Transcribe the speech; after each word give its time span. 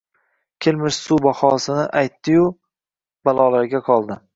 kelmish 0.65 0.97
suv 1.09 1.21
bahonasini 1.27 1.85
aytdi-yu... 2.03 2.51
balolarga 3.29 3.89
qoldi! 3.93 4.25